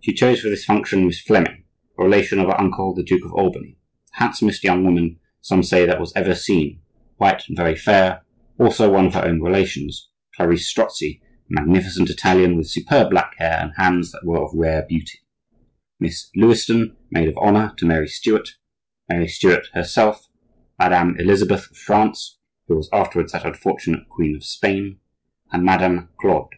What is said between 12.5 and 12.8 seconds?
with